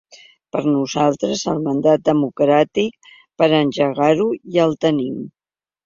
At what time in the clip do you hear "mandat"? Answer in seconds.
1.67-2.03